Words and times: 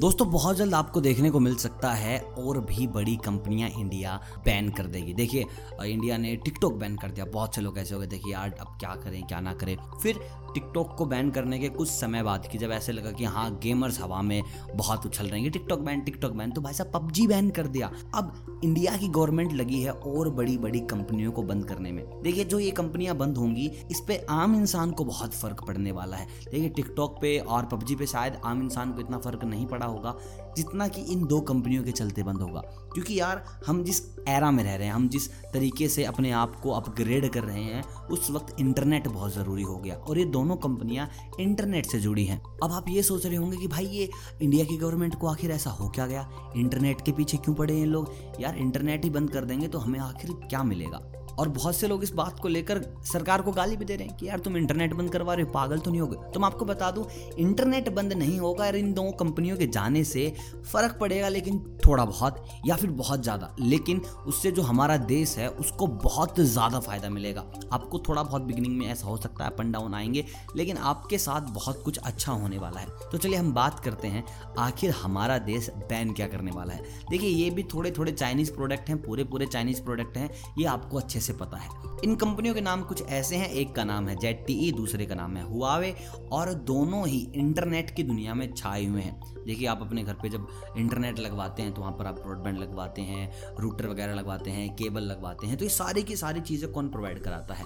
दोस्तों, 0.00 0.30
बहुत 0.30 0.56
जल्द 0.56 0.74
आपको 0.74 1.00
देखने 1.00 1.30
को 1.30 1.40
मिल 1.40 1.54
सकता 1.56 1.92
है 1.92 2.18
और 2.38 2.58
भी 2.60 2.86
बड़ी 2.86 3.14
कंपनियाँ 3.16 3.68
इंडिया 3.70 4.14
बैन 4.44 4.68
कर 4.70 4.86
देगी। 4.86 5.14
देखिए, 5.14 5.44
इंडिया 5.84 6.16
ने 6.16 6.34
टिकटॉक 6.36 6.74
बैन 6.74 6.96
कर 6.96 7.10
दिया। 7.10 7.24
बहुत 7.26 7.54
से 7.54 7.60
लोग 7.60 7.78
ऐसे 7.78 7.94
हो 7.94 8.00
गए, 8.00 8.06
देखिए 8.06 8.32
यार, 8.32 8.54
अब 8.60 8.76
क्या 8.80 8.94
करें, 8.94 9.22
क्या 9.22 9.40
ना 9.40 9.52
करें। 9.52 9.76
फिर 10.02 10.20
टिकटॉक 10.54 10.94
को 10.98 11.06
बैन 11.06 11.30
करने 11.30 11.58
के 11.58 11.68
कुछ 11.68 11.88
समय 11.88 12.22
बाद 12.22 12.46
की 12.46 12.58
जब 12.58 12.70
ऐसे 12.70 12.92
लगा 12.92 13.10
कि 13.12 13.24
हाँ 13.24 13.50
गेमर्स 13.62 14.00
हवा 14.00 14.20
में 14.22 14.42
बहुत 14.74 15.06
उछल 15.06 15.26
रहे 15.26 15.40
हैं 15.40 15.50
टिकटॉक 15.50 15.80
बैन 15.80 16.00
टिकटॉक 16.00 16.32
बैन 16.32 16.50
तो 16.50 16.60
भाई 16.60 16.74
साहब, 16.74 16.92
पबजी 16.94 17.26
बैन 17.26 17.50
कर 17.50 17.66
दिया। 17.66 17.90
अब 18.14 18.60
इंडिया 18.64 18.96
की 18.96 19.08
गवर्नमेंट 19.08 19.52
लगी 19.52 19.80
है 19.82 19.92
और 19.92 20.30
बड़ी 20.30 20.56
बड़ी 20.58 20.80
कंपनियों 20.80 21.32
को 21.32 21.42
बंद 21.42 21.64
करने 21.64 21.92
में। 21.92 22.04
देखिए, 22.22 22.44
जो 22.44 22.58
ये 22.58 22.70
कंपनियाँ 22.70 23.16
बंद 23.16 23.38
होंगी, 23.38 23.66
इस 23.90 24.04
पे 24.08 24.24
आम 24.30 24.54
इंसान 24.54 24.90
को 24.90 25.04
बहुत 25.04 25.34
फ़र्क 25.34 25.64
पड़ने 25.66 25.92
वाला 25.92 26.16
है। 26.16 26.26
देखिए, 26.50 26.68
टिकटॉक 26.68 27.18
पे 27.20 27.38
और 27.38 27.66
पबजी 27.66 27.96
पे 27.96 28.06
शायद 28.06 28.40
आम 28.44 28.62
इंसान 28.62 28.92
को 28.92 29.00
इतना 29.00 29.18
फ़र्क 29.18 29.44
नहीं 29.44 29.66
पड़ा 29.66 29.86
होगा। 29.88 30.14
जितना 30.58 30.88
कि 30.88 31.02
इन 31.02 31.24
दो 31.26 31.40
कंपनियों 31.40 31.82
के 31.84 31.90
चलते 31.92 32.22
बंद 32.22 32.40
होगा। 32.40 32.60
क्योंकि 32.92 33.20
यार, 33.20 33.44
हम 33.66 33.82
जिस 33.84 34.00
एरा 34.28 34.50
में 34.50 34.62
रह 34.64 34.74
रहे 34.74 34.86
हैं, 34.86 34.94
हम 34.94 35.08
जिस 35.08 35.30
तरीके 35.52 35.88
से 35.88 36.04
अपने 36.04 36.30
आप 36.30 36.60
को 36.60 36.70
अपग्रेड 36.70 37.28
कर 37.32 37.44
रहे 37.44 37.62
हैं, 37.62 37.82
उस 38.10 38.30
वक्त 38.30 38.56
इंटरनेट 38.60 39.08
बहुत 39.08 39.34
ज़रूरी 39.34 39.62
हो 39.62 39.76
गया। 39.76 39.94
और 39.96 40.18
ये 40.18 40.24
दोनों 40.24 40.56
कंपनियाँ 40.56 41.08
इंटरनेट 41.40 41.86
से 41.86 42.00
जुड़ी 42.00 42.24
हैं। 42.24 42.42
अब 42.62 42.72
आप 42.72 42.88
ये 42.88 43.02
सोच 43.02 43.26
रहे 43.26 43.36
होंगे 43.36 43.56
कि 43.56 43.68
भाई 43.68 43.86
ये 43.86 44.08
इंडिया 44.42 44.64
की 44.64 44.76
गवर्नमेंट 44.76 45.14
को 45.14 45.26
आखिर 45.26 45.50
ऐसा 45.50 45.70
हो 45.70 45.88
क्या 45.88 46.06
गया? 46.06 46.28
इंटरनेट 46.56 47.00
के 47.00 47.12
पीछे 47.12 47.36
क्यों 47.36 47.54
पड़े 47.54 47.74
हैं 47.74 47.86
लोग? 47.86 48.12
यार 48.40 48.56
इंटरनेट 48.56 49.04
ही 49.04 49.10
बंद 49.10 49.30
कर 49.30 49.44
देंगे 49.44 49.68
तो 49.68 49.78
हमें 49.78 50.00
आखिर 50.00 50.32
क्या 50.42 50.62
मिलेगा? 50.62 51.00
और 51.38 51.48
बहुत 51.48 51.76
से 51.76 51.88
लोग 51.88 52.02
इस 52.02 52.10
बात 52.10 52.38
को 52.40 52.48
लेकर 52.48 52.80
सरकार 53.04 53.42
को 53.42 53.52
गाली 53.52 53.76
भी 53.76 53.84
दे 53.84 53.96
रहे 53.96 54.06
हैं 54.08 54.16
कि 54.16 54.28
यार, 54.28 54.38
तुम 54.38 54.56
इंटरनेट 54.56 54.94
बंद 54.94 55.10
करवा 55.10 55.34
रहे 55.34 55.44
हो, 55.44 55.50
पागल 55.52 55.78
तो 55.78 55.90
नहीं 55.90 56.00
होगे 56.00 56.16
तो 56.30 56.40
मैं 56.40 56.46
आपको 56.46 56.64
बता 56.64 56.90
दूँ 56.90 57.06
इंटरनेट 57.38 57.88
बंद 57.88 58.12
नहीं 58.12 58.38
होगा 58.38 58.64
यार 58.64 58.76
इन 58.76 58.92
दो 58.92 59.10
कंपनियों 59.10 59.56
के 59.56 59.66
जाने 59.66 60.02
से 60.04 60.32
फ़र्क 60.64 60.96
पड़ेगा, 61.00 61.28
लेकिन 61.28 61.58
थोड़ा 61.86 62.04
बहुत 62.04 62.44
या 62.66 62.76
फिर 62.76 62.90
बहुत 62.90 63.22
ज़्यादा। 63.22 63.54
लेकिन 63.60 64.00
उससे 64.26 64.50
जो 64.50 64.62
हमारा 64.62 64.96
देश 64.96 65.36
है, 65.38 65.48
उसको 65.50 65.86
बहुत 65.86 66.40
ज़्यादा 66.40 66.80
फ़ायदा 66.80 67.08
मिलेगा। 67.10 67.44
आपको 67.72 67.98
थोड़ा 67.98 68.22
बहुत 68.22 68.42
बिगिनिंग 68.42 68.76
में 68.78 68.86
ऐसा 68.86 69.06
हो 69.06 69.16
सकता 69.16 69.44
है 69.44 69.50
अप 69.50 69.60
एंड 69.60 69.72
डाउन 69.72 69.94
आएँगे, 69.94 70.24
लेकिन 70.56 70.76
आपके 70.76 71.18
साथ 71.18 71.50
बहुत 71.50 71.82
कुछ 71.82 71.98
अच्छा 71.98 72.32
होने 72.32 72.58
वाला 72.58 72.80
है। 72.80 72.86
तो 73.12 73.18
चलिए 73.18 73.36
हम 73.36 73.52
बात 73.52 73.80
करते 73.80 74.08
हैं, 74.08 74.24
आखिर 74.58 74.90
हमारा 74.92 75.38
देश 75.38 75.70
बैन 75.88 76.12
क्या 76.12 76.26
करने 76.26 76.50
वाला 76.50 76.74
है? 76.74 76.82
देखिए, 77.10 77.30
ये 77.30 77.50
भी 77.50 77.62
थोड़े 77.74 77.90
थोड़े 77.90 78.12
चाइनीज़ 78.12 78.52
प्रोडक्ट 78.52 78.88
हैं 78.88 79.00
पूरे 79.02 79.24
पूरे 79.24 79.46
चाइनीज़ 79.46 79.82
प्रोडक्ट 79.82 80.16
हैं, 80.16 80.30
ये 80.58 80.64
आपको 80.66 80.98
अच्छे 80.98 81.20
से 81.20 81.32
पता 81.32 81.56
है। 81.56 81.68
इन 82.04 82.14
कंपनियों 82.16 82.54
के 82.54 82.60
नाम 82.60 82.82
कुछ 82.82 83.02
ऐसे 83.02 83.36
हैं, 83.36 83.48
एक 83.48 83.74
का 83.74 83.84
नाम 83.84 84.08
है 84.08 84.16
टी 84.18 84.54
ई 84.58 84.70
दूसरे 84.72 85.06
का 85.06 85.14
नाम 85.14 85.36
है 85.36 85.42
हुआवे 85.44 85.94
और 86.32 86.52
दोनों 86.66 87.06
ही 87.08 87.18
इंटरनेट 87.34 87.90
की 87.90 88.02
दुनिया 88.02 88.34
में 88.34 88.52
छाए 88.54 88.84
हुए 88.84 89.00
हैं। 89.00 89.44
देखिए, 89.46 89.66
आप 89.66 89.80
अपने 89.82 90.02
घर 90.02 90.14
पे 90.14 90.28
जब 90.28 90.37
इंटरनेट 90.76 91.18
लगवाते 91.18 91.62
हैं 91.62 91.74
तो 91.74 91.80
वहाँ 91.80 91.92
पर 91.92 92.06
आप 92.06 92.14
ब्रॉडबैंड 92.14 92.58
लगवाते 92.58 93.02
हैं 93.02 93.32
रूटर 93.60 93.86
वगैरह 93.86 94.14
लगवाते 94.14 94.50
हैं 94.50 94.76
केबल 94.76 95.02
लगवाते 95.02 95.46
हैं 95.46 95.56
तो 95.56 95.64
ये 95.64 95.70
सारी 95.70 96.02
की 96.02 96.16
सारी 96.16 96.40
चीज़ें 96.40 96.72
कौन 96.72 96.88
प्रोवाइड 96.88 97.22
कराता 97.22 97.54
है? 97.54 97.64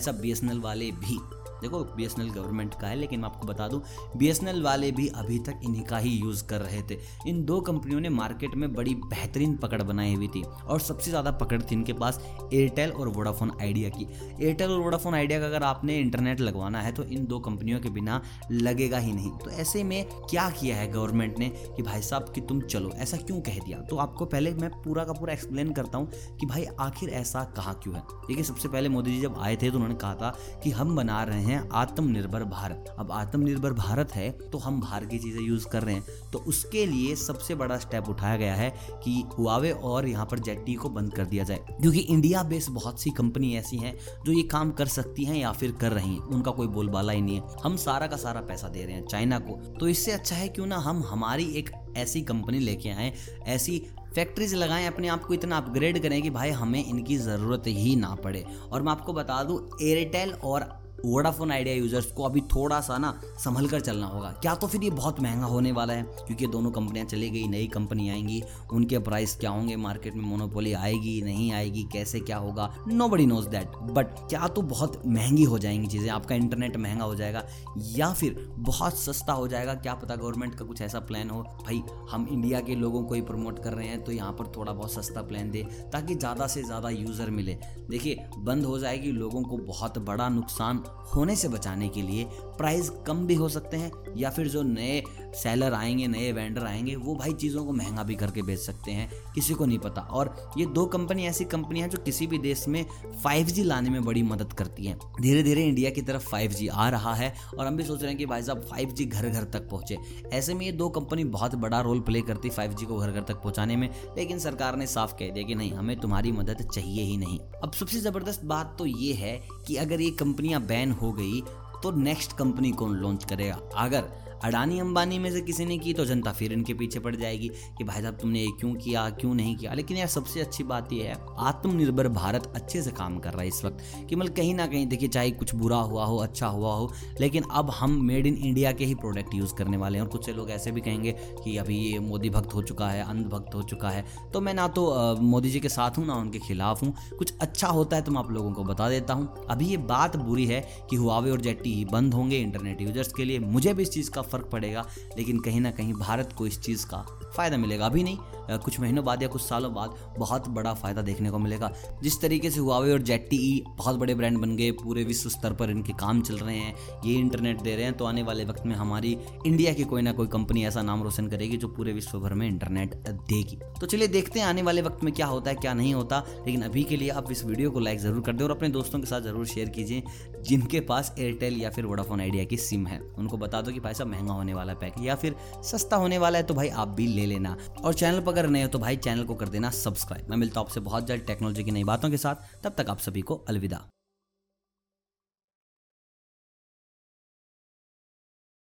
साहब 0.00 0.16
बी 0.16 0.58
वाले 0.58 0.90
भी। 0.90 1.43
देखो 1.62 1.82
बी 1.86 2.06
गवर्नमेंट 2.06 2.74
का 2.74 2.86
है, 2.86 2.96
लेकिन 2.96 3.20
मैं 3.20 3.28
आपको 3.28 3.46
बता 3.46 3.68
दूँ 3.68 3.82
बीएसएनएल 4.16 4.62
वाले 4.62 4.90
भी 4.92 5.06
अभी 5.16 5.38
तक 5.38 5.60
इन्हीं 5.64 5.82
का 5.84 5.98
ही 5.98 6.10
यूज़ 6.10 6.44
कर 6.46 6.60
रहे 6.60 6.82
थे। 6.82 6.98
इन 7.26 7.44
दो 7.44 7.60
कंपनियों 7.62 8.00
ने 8.00 8.08
मार्केट 8.10 8.54
में 8.54 8.72
बड़ी 8.74 8.94
बेहतरीन 8.96 9.56
पकड़ 9.56 9.82
बनाई 9.82 10.14
हुई 10.14 10.28
थी 10.28 10.42
और 10.42 10.80
सबसे 10.80 11.10
ज़्यादा 11.10 11.30
पकड़ 11.34 11.60
थी 11.62 11.74
इनके 11.74 11.92
पास 11.94 12.20
एयरटेल 12.52 12.90
और 12.90 13.08
वोडाफोन 13.08 13.52
आइडिया 13.60 13.88
की। 13.88 14.06
एयरटेल 14.40 14.70
और 14.70 14.80
वोडाफोन 14.80 15.14
आइडिया 15.14 15.40
का 15.40 15.46
अगर 15.46 15.62
आपने 15.62 15.98
इंटरनेट 15.98 16.40
लगवाना 16.40 16.80
है 16.80 16.92
तो 16.92 17.02
इन 17.04 17.26
दो 17.26 17.38
कंपनियों 17.40 17.80
के 17.80 17.90
बिना 17.90 18.20
लगेगा 18.52 18.98
ही 18.98 19.12
नहीं। 19.12 19.30
तो 19.34 19.50
ऐसे 19.52 19.82
में 19.84 20.04
क्या 20.30 20.48
किया 20.50 20.76
है 20.76 20.90
गवर्नमेंट 20.92 21.38
ने 21.38 21.48
कि 21.48 21.82
भाई 21.82 22.02
साहब 22.02 22.32
कि 22.34 22.40
तुम 22.40 22.60
चलो, 22.62 22.90
ऐसा 22.90 23.16
क्यों 23.16 23.40
कह 23.40 23.58
दिया? 23.58 23.80
तो 23.80 23.96
आपको 23.98 24.24
पहले 24.26 24.52
मैं 24.54 24.70
पूरा 24.82 25.04
का 25.04 25.12
पूरा 25.12 25.32
एक्सप्लेन 25.32 25.72
करता 25.72 25.98
हूँ 25.98 26.36
कि 26.40 26.46
भाई 26.46 26.66
आखिर 26.80 27.10
ऐसा 27.14 27.44
कहा 27.56 27.72
क्यों 27.74 27.94
है? 27.94 28.02
देखिए, 28.26 28.44
सबसे 28.44 28.68
पहले 28.68 28.88
मोदी 28.88 29.12
जी 29.12 29.20
जब 29.20 29.38
आए 29.38 29.56
थे 29.56 29.70
तो 29.70 29.76
उन्होंने 29.76 29.94
कहा 29.96 30.14
था 30.14 30.30
कि 30.64 30.70
हम 30.72 30.94
बना 30.96 31.22
रहे 31.24 31.42
हैं 31.44 31.68
आत्मनिर्भर 31.74 32.44
भारत। 32.46 32.94
अब 32.98 33.12
आत्मनिर्भर 33.12 33.72
भारत 33.72 34.14
है 34.14 34.30
तो 34.42 34.58
हम 34.58 34.80
बाहर 34.80 35.04
की 35.04 35.18
चीज़ें 35.18 35.40
यूज़ 35.42 35.66
कर 35.68 35.82
रहे 35.82 35.94
हैं। 35.94 36.30
तो 36.32 36.38
उसके 36.38 36.84
लिए 36.86 37.14
सबसे 37.16 37.54
बड़ा 37.54 37.78
स्टेप 37.78 38.08
उठाया 38.08 38.36
गया 38.36 38.54
है 38.54 38.70
कि 39.04 39.22
हुआवे 39.38 39.70
और 39.72 40.08
यहाँ 40.08 40.26
पर 40.26 40.38
जेटी 40.38 40.74
को 40.74 40.88
बंद 40.90 41.14
कर 41.14 41.24
दिया 41.24 41.44
जाए। 41.44 41.64
क्योंकि 41.72 42.00
इंडिया 42.00 42.42
बेस्ड 42.44 42.72
बहुत 42.72 43.00
सी 43.02 43.10
कंपनी 43.10 43.54
ऐसी 43.56 43.76
हैं 43.76 43.96
जो 44.24 44.32
ये 44.32 44.42
काम 44.48 44.70
कर 44.72 44.86
सकती 44.88 45.24
हैं 45.24 45.36
या 45.36 45.52
फिर 45.52 45.72
कर 45.72 45.92
रही 45.92 46.10
हैं। 46.10 46.20
उनका 46.20 46.50
कोई 46.50 46.66
बोलबाला 46.68 47.12
ही 47.12 47.20
नहीं 47.20 47.36
है। 47.36 47.56
हम 47.64 47.76
सारा 47.76 48.06
का 48.06 48.16
सारा 48.16 48.40
पैसा 48.42 48.68
दे 48.68 48.84
रहे 48.84 48.94
हैं 48.94 49.06
चाइना 49.06 49.38
को। 49.38 49.60
तो 49.70 49.88
इससे 49.88 50.12
अच्छा 50.12 50.36
है 50.36 50.48
क्यों 50.48 50.66
ना 50.66 50.76
हम 50.78 51.02
हमारी 51.02 51.50
एक 51.54 51.70
ऐसी 51.96 52.22
कंपनी 52.22 52.58
लेके 52.58 52.88
आए, 52.88 53.12
ऐसी 53.46 53.78
फैक्ट्रीज 54.14 54.54
लगाएँ, 54.54 54.86
अपने 54.86 55.08
आप 55.08 55.24
को 55.24 55.34
इतना 55.34 55.56
अपग्रेड 55.56 56.02
करें 56.02 56.20
कि 56.22 56.30
भाई 56.30 56.50
हमें 56.50 56.84
इनकी 56.84 57.16
ज़रूरत 57.16 57.62
ही 57.66 57.94
ना 57.96 58.14
पड़े। 58.14 58.44
और 58.72 58.82
मैं 58.82 58.92
आपको 58.92 59.12
बता 59.12 59.42
दूँ 59.44 59.58
एयरटेल 59.82 60.32
और 60.34 60.62
वोडाफोन 61.04 61.50
आइडिया 61.52 61.74
यूज़र्स 61.74 62.06
को 62.06 62.22
अभी 62.22 62.40
थोड़ा 62.54 62.80
सा 62.80 62.96
ना 62.98 63.12
संभल 63.38 63.66
कर 63.68 63.80
चलना 63.80 64.06
होगा। 64.06 64.30
क्या 64.42 64.54
तो 64.54 64.66
फिर 64.66 64.82
ये 64.84 64.90
बहुत 64.90 65.20
महँगा 65.20 65.46
होने 65.46 65.72
वाला 65.72 65.92
है? 65.92 66.02
क्योंकि 66.02 66.46
दोनों 66.46 66.70
कंपनियाँ 66.70 67.06
चली 67.06 67.30
गई, 67.30 67.46
नई 67.48 67.66
कंपनी 67.66 68.08
आएँगी, 68.10 68.42
उनके 68.72 68.98
प्राइस 69.00 69.36
क्या 69.36 69.50
होंगे? 69.50 69.76
मार्केट 69.76 70.14
में 70.14 70.24
मोनोपोली 70.24 70.72
आएगी, 70.72 71.20
नहीं 71.22 71.50
आएगी, 71.52 71.82
कैसे 71.92 72.20
क्या 72.20 72.36
होगा? 72.36 72.72
No 72.88 73.08
buddy 73.08 73.26
knows 73.26 73.48
that 73.48 73.76
but 73.90 74.14
क्या 74.20 74.48
तो 74.48 74.62
बहुत 74.64 75.00
महँगी 75.06 75.44
हो 75.44 75.58
जाएँगी 75.58 75.86
चीज़ें? 75.86 76.08
आपका 76.10 76.34
इंटरनेट 76.34 76.76
महँगा 76.76 77.04
हो 77.04 77.14
जाएगा, 77.14 77.44
या 77.78 78.12
फिर 78.12 78.36
बहुत 78.58 78.98
सस्ता 78.98 79.32
हो 79.32 79.48
जाएगा? 79.48 79.74
क्या 79.74 79.94
पता 79.94 80.16
गवर्नमेंट 80.16 80.54
का 80.54 80.64
कुछ 80.64 80.80
ऐसा 80.82 81.00
प्लान 81.02 81.30
हो? 81.30 81.42
भाई, 81.64 81.82
हम 82.10 82.26
इंडिया 82.30 82.60
के 82.60 82.74
लोगों 82.76 83.02
को 83.04 83.14
ही 83.14 83.20
प्रमोट 83.22 83.62
कर 83.64 83.72
रहे 83.72 83.88
हैं 83.88 84.02
तो 84.04 84.12
यहाँ 84.12 84.32
पर 84.32 84.52
थोड़ा 84.56 84.72
बहुत 84.72 84.92
सस्ता 84.92 85.22
प्लान 85.22 85.50
दे, 85.50 85.62
ताकि 85.92 86.14
ज़्यादा 86.14 86.46
से 86.46 86.62
ज़्यादा 86.62 86.90
यूज़र 86.90 87.30
मिले। 87.30 87.58
देखिए, 87.90 88.26
बंद 88.38 88.64
हो 88.64 88.78
जाएगी, 88.78 89.12
लोगों 89.12 89.42
को 89.42 89.56
बहुत 89.64 89.98
बड़ा 90.00 90.28
नुकसान 90.30 90.82
होने 91.16 91.36
से 91.36 91.48
बचाने 91.48 91.88
के 91.88 92.02
लिए 92.02 92.26
प्राइस 92.32 92.90
कम 93.06 93.26
भी 93.26 93.34
हो 93.34 93.48
सकते 93.48 93.76
हैं, 93.76 93.92
या 94.16 94.30
फिर 94.30 94.48
जो 94.48 94.62
नए 94.62 95.02
सेलर 95.34 95.72
आएँगे, 95.72 96.06
नए 96.06 96.32
वेंडर 96.32 96.64
आएँगे, 96.64 96.96
वो 96.96 97.14
भाई 97.14 97.32
चीज़ों 97.32 97.64
को 97.64 97.72
महँगा 97.72 98.02
भी 98.02 98.14
करके 98.14 98.42
बेच 98.42 98.58
सकते 98.58 98.92
हैं, 98.92 99.10
किसी 99.34 99.54
को 99.54 99.66
नहीं 99.66 99.78
पता। 99.78 100.00
और 100.00 100.52
ये 100.58 100.66
दो 100.66 100.86
कंपनी 100.86 101.26
ऐसी 101.26 101.44
कंपनी 101.44 101.80
हैं 101.80 101.90
जो 101.90 101.98
किसी 101.98 102.26
भी 102.26 102.38
देश 102.38 102.68
में 102.68 102.86
5G 103.26 103.62
लाने 103.62 103.90
में 103.90 104.04
बड़ी 104.04 104.22
मदद 104.22 104.52
करती 104.52 104.86
हैं। 104.86 104.98
धीरे 105.20 105.42
धीरे 105.42 105.64
इंडिया 105.64 105.90
की 105.90 106.02
तरफ़ 106.02 106.30
5G 106.34 106.68
आ 106.68 106.88
रहा 106.88 107.14
है 107.14 107.34
और 107.58 107.66
हम 107.66 107.76
भी 107.76 107.84
सोच 107.84 108.00
रहे 108.00 108.10
हैं 108.10 108.18
कि 108.18 108.26
भाई 108.26 108.42
साहब 108.42 108.68
5G 108.68 109.06
घर 109.06 109.28
घर 109.28 109.44
तक 109.44 109.68
पहुँचे। 109.70 109.98
ऐसे 110.32 110.54
में 110.54 110.66
ये 110.66 110.72
दो 110.72 110.88
कंपनी 110.88 111.24
बहुत 111.24 111.54
बड़ा 111.54 111.80
रोल 111.80 112.00
प्ले 112.00 112.22
करती 112.22 112.50
फाइव 112.50 112.74
को 112.74 112.96
घर 112.96 113.10
घर 113.10 113.20
तक 113.20 113.34
पहुँचाने 113.34 113.76
में, 113.76 113.88
लेकिन 114.16 114.38
सरकार 114.38 114.76
ने 114.76 114.86
साफ़ 114.86 115.12
कह 115.12 115.30
दिया 115.30 115.46
कि 115.46 115.54
नहीं, 115.54 115.72
हमें 115.72 115.96
तुम्हारी 116.00 116.32
मदद 116.32 116.68
चाहिए 116.74 117.02
ही 117.02 117.16
नहीं। 117.16 117.38
अब 117.38 117.72
सबसे 117.72 118.00
ज़बरदस्त 118.00 118.44
बात 118.44 118.76
तो 118.78 118.86
ये 118.86 119.12
है 119.12 119.48
कि 119.66 119.76
अगर 119.76 120.00
ये 120.00 120.10
कंपनियाँ 120.10 120.60
बैन 120.62 120.83
हो 120.90 121.12
गई 121.12 121.40
तो 121.82 121.90
नेक्स्ट 121.90 122.32
कंपनी 122.32 122.70
कौन 122.72 122.96
लॉन्च 122.96 123.24
करेगा? 123.24 123.58
अगर 123.76 124.23
अडानी 124.44 124.78
अंबानी 124.78 125.18
में 125.18 125.30
से 125.32 125.40
किसी 125.40 125.64
ने 125.64 125.76
की 125.78 125.92
तो 125.94 126.04
जनता 126.04 126.32
फिर 126.32 126.52
इनके 126.52 126.74
पीछे 126.74 127.00
पड़ 127.00 127.14
जाएगी 127.16 127.48
कि 127.78 127.84
भाई 127.84 128.02
साहब 128.02 128.14
तुमने 128.14 128.40
ये 128.40 128.50
क्यों 128.60 128.72
किया, 128.74 129.08
क्यों 129.10 129.34
नहीं 129.34 129.54
किया? 129.56 129.74
लेकिन 129.74 129.96
यार 129.96 130.06
सबसे 130.06 130.40
अच्छी 130.40 130.64
बात 130.64 130.92
यह 130.92 131.04
है, 131.04 131.16
आत्मनिर्भर 131.38 132.08
भारत 132.08 132.52
अच्छे 132.56 132.82
से 132.82 132.90
काम 132.90 133.18
कर 133.18 133.32
रहा 133.32 133.42
है 133.42 133.48
इस 133.48 133.64
वक्त। 133.64 133.84
कि 134.08 134.16
मतलब 134.16 134.34
कहीं 134.34 134.54
ना 134.54 134.66
कहीं, 134.66 134.86
देखिए, 134.86 135.08
चाहे 135.08 135.30
कुछ 135.30 135.54
बुरा 135.54 135.76
हुआ 135.76 136.04
हो 136.04 136.16
अच्छा 136.16 136.46
हुआ 136.46 136.74
हो, 136.74 136.90
लेकिन 137.20 137.44
अब 137.52 137.70
हम 137.70 137.98
मेड 138.02 138.26
इन 138.26 138.36
इंडिया 138.36 138.72
के 138.72 138.84
ही 138.84 138.94
प्रोडक्ट 138.94 139.34
यूज़ 139.34 139.54
करने 139.54 139.76
वाले 139.76 139.98
हैं। 139.98 140.04
और 140.04 140.10
कुछ 140.10 140.28
लोग 140.30 140.50
ऐसे 140.50 140.70
भी 140.70 140.80
कहेंगे 140.80 141.12
कि 141.44 141.56
अभी 141.56 141.78
ये 141.78 141.98
मोदी 141.98 142.30
भक्त 142.30 142.54
हो 142.54 142.62
चुका 142.62 142.88
है, 142.88 143.02
अंध 143.04 143.26
भक्त 143.26 143.54
हो 143.54 143.62
चुका 143.62 143.90
है। 143.90 144.04
तो 144.32 144.40
मैं 144.40 144.54
ना 144.54 144.68
तो 144.68 145.16
मोदी 145.20 145.50
जी 145.50 145.60
के 145.60 145.68
साथ 145.68 145.98
हूँ, 145.98 146.06
ना 146.06 146.14
उनके 146.14 146.38
खिलाफ 146.38 146.82
हूँ। 146.82 146.94
कुछ 147.18 147.32
अच्छा 147.40 147.68
होता 147.68 147.96
है 147.96 148.02
तो 148.02 148.12
मैं 148.12 148.20
आप 148.20 148.30
लोगों 148.30 148.52
को 148.52 148.64
बता 148.64 148.88
देता 148.88 149.14
हूँ। 149.14 149.46
अभी 149.50 149.66
ये 149.66 149.76
बात 149.86 150.16
बुरी 150.16 150.46
है 150.46 150.60
कि 150.90 150.96
हुआवे 150.96 151.30
और 151.30 151.40
जेटी 151.40 151.74
ही 151.74 151.84
बंद 151.84 152.14
होंगे 152.14 152.38
इंटरनेट 152.38 152.80
यूज़र्स 152.82 153.12
के 153.12 153.24
लिए। 153.24 153.38
मुझे 153.38 153.74
भी 153.74 153.82
इस 153.82 153.90
चीज़ 153.90 154.10
का 154.10 154.22
फ़र्क 154.34 154.48
पड़ेगा, 154.52 154.86
लेकिन 155.18 155.40
कहीं 155.40 155.60
ना 155.60 155.70
कहीं 155.72 155.92
भारत 155.96 156.34
को 156.38 156.46
इस 156.46 156.60
चीज़ 156.60 156.86
का 156.86 157.04
फ़ायदा 157.36 157.56
मिलेगा। 157.56 157.86
अभी 157.86 158.02
नहीं 158.02 158.18
कुछ 158.54 158.78
महीनों 158.80 159.04
बाद 159.04 159.22
या 159.22 159.28
कुछ 159.28 159.42
सालों 159.42 159.72
बाद 159.74 159.94
बहुत 160.18 160.48
बड़ा 160.50 160.72
फ़ायदा 160.74 161.02
देखने 161.02 161.30
को 161.30 161.38
मिलेगा। 161.38 161.70
जिस 162.02 162.20
तरीके 162.20 162.50
से 162.50 162.60
हुआवे 162.60 162.92
और 162.92 163.02
जेट 163.02 163.26
टी 163.30 163.64
बहुत 163.68 163.96
बड़े 163.96 164.14
ब्रांड 164.14 164.38
बन 164.38 164.56
गए, 164.56 164.70
पूरे 164.72 165.04
विश्व 165.04 165.28
स्तर 165.30 165.52
पर 165.52 165.70
इनके 165.70 165.92
काम 165.94 166.20
चल 166.22 166.36
रहे 166.36 166.56
हैं, 166.56 166.74
ये 167.04 167.14
इंटरनेट 167.14 167.60
दे 167.60 167.74
रहे 167.76 167.84
हैं 167.84 167.96
तो 167.96 168.04
आने 168.04 168.22
वाले 168.22 168.44
वक्त 168.44 168.66
में 168.66 168.74
हमारी 168.76 169.16
इंडिया 169.46 169.72
की 169.72 169.84
कोई 169.84 170.02
ना 170.02 170.12
कोई 170.12 170.26
कंपनी 170.28 170.64
ऐसा 170.66 170.82
नाम 170.82 171.02
रोशन 171.02 171.28
करेगी 171.28 171.56
जो 171.56 171.68
पूरे 171.68 171.92
विश्व 171.92 172.18
भर 172.20 172.34
में 172.34 172.46
इंटरनेट 172.48 172.94
देगी। 173.08 173.58
तो 173.80 173.86
चलिए 173.86 174.08
देखते 174.08 174.40
हैं 174.40 174.46
आने 174.46 174.62
वाले 174.62 174.82
वक्त 174.82 175.04
में 175.04 175.12
क्या 175.14 175.26
होता 175.26 175.50
है, 175.50 175.56
क्या 175.56 175.74
नहीं 175.74 175.94
होता, 175.94 176.22
लेकिन 176.36 176.62
अभी 176.62 176.84
के 176.84 176.96
लिए 176.96 177.08
आप 177.12 177.30
इस 177.32 177.44
वीडियो 177.44 177.70
को 177.70 177.80
लाइक 177.80 177.98
ज़रूर 178.00 178.20
कर 178.20 178.32
दें 178.32 178.44
और 178.44 178.50
अपने 178.50 178.68
दोस्तों 178.70 179.00
के 179.00 179.06
साथ 179.06 179.20
ज़रूर 179.22 179.46
शेयर 179.46 179.68
कीजिए, 179.70 180.02
जिनके 180.42 180.80
पास 180.82 181.14
एयरटेल 181.18 181.60
या 181.60 181.70
फिर 181.70 181.86
वोडाफोन 181.86 182.20
आइडिया 182.20 182.44
की 182.44 182.56
सिम 182.58 182.86
है। 182.86 183.00
उनको 183.18 183.36
बता 183.38 183.60
दो 183.62 183.72
कि 183.72 183.80
भाई 183.80 183.94
साहब 183.94 184.08
महँगा 184.24 184.34
होने 184.34 184.54
वाला 184.54 184.74
पैक, 184.74 184.94
या 185.00 185.14
फिर 185.14 185.36
सस्ता 185.64 185.96
होने 185.96 186.18
वाला 186.18 186.38
है 186.38 186.44
तो 186.44 186.54
भाई 186.54 186.68
आप 186.68 186.88
भी 186.88 187.06
ले 187.06 187.26
लेना। 187.26 187.56
और 187.84 187.94
चैनल 187.94 188.20
पर 188.20 188.32
अगर 188.32 188.48
नए 188.48 188.62
हो 188.62 188.68
तो 188.68 188.78
भाई 188.78 188.96
चैनल 188.98 189.24
को 189.24 189.34
कर 189.34 189.48
देना 189.48 189.70
सब्सक्राइब। 189.70 190.30
मैं 190.30 190.36
मिलता 190.36 190.60
हूँ 190.60 190.68
आपसे 190.68 190.80
बहुत 190.80 191.06
जल्द 191.06 191.24
टेक्नोलॉजी 191.26 191.64
की 191.64 191.70
नई 191.70 191.84
बातों 191.84 192.10
के 192.10 192.16
साथ। 192.16 192.62
तब 192.64 192.74
तक 192.78 192.90
आप 192.90 192.98
सभी 192.98 193.20
को 193.20 193.44
अलविदा। 193.48 193.84